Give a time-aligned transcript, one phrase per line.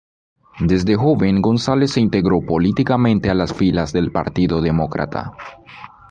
[0.61, 5.33] Desde joven Gonzales se integró políticamente a las filas del Partido Demócrata.